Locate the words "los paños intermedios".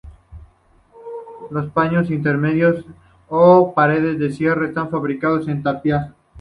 1.51-2.83